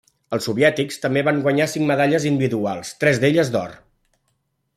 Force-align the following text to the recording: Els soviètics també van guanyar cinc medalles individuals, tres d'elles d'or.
Els 0.35 0.45
soviètics 0.47 0.97
també 1.03 1.23
van 1.27 1.43
guanyar 1.47 1.67
cinc 1.75 1.87
medalles 1.93 2.27
individuals, 2.33 2.95
tres 3.05 3.23
d'elles 3.25 3.53
d'or. 3.57 3.81